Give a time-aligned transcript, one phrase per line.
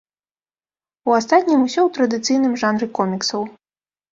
[1.09, 3.41] У астатнім усё ў традыцыйным жанры коміксаў.